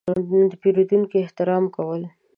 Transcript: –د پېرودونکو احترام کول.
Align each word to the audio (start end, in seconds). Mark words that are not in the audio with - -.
–د 0.51 0.53
پېرودونکو 0.61 1.15
احترام 1.23 1.65
کول. 1.75 2.01